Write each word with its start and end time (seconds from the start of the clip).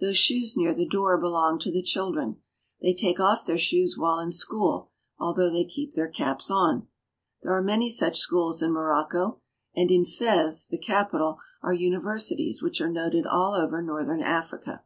Those 0.00 0.16
shoes 0.16 0.56
near 0.56 0.72
the 0.72 0.86
door 0.88 1.20
belong 1.20 1.58
to 1.58 1.70
the 1.70 1.82
children. 1.82 2.40
They 2.80 2.94
take 2.94 3.20
off 3.20 3.44
their 3.44 3.58
shoes 3.58 3.98
while 3.98 4.18
in 4.20 4.32
school, 4.32 4.90
although 5.18 5.50
they 5.50 5.66
keep 5.66 5.92
their 5.92 6.08
caps 6.08 6.50
on. 6.50 6.88
There 7.42 7.52
are 7.52 7.60
many 7.62 7.90
such 7.90 8.18
schools 8.18 8.62
in 8.62 8.72
Mo 8.72 8.80
rocco; 8.80 9.42
and 9.74 9.90
in 9.90 10.06
Fez, 10.06 10.66
the 10.66 10.78
capital, 10.78 11.40
are 11.62 11.74
universities 11.74 12.62
which 12.62 12.80
are 12.80 12.88
noted 12.88 13.26
all 13.26 13.52
over 13.52 13.82
northern 13.82 14.22
Africa. 14.22 14.82